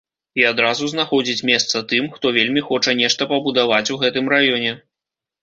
І 0.39 0.45
адразу 0.51 0.87
знаходзіць 0.93 1.45
месца 1.49 1.81
тым, 1.91 2.07
хто 2.15 2.33
вельмі 2.39 2.65
хоча 2.71 2.97
нешта 3.01 3.29
пабудаваць 3.35 3.85
у 3.95 4.01
гэтым 4.07 4.25
раёне. 4.37 4.75